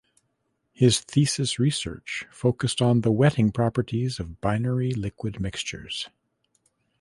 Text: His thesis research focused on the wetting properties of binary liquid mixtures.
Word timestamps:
His 0.73 0.99
thesis 0.99 1.59
research 1.59 2.25
focused 2.31 2.81
on 2.81 3.01
the 3.01 3.11
wetting 3.11 3.51
properties 3.51 4.19
of 4.19 4.41
binary 4.41 4.93
liquid 4.95 5.39
mixtures. 5.39 6.09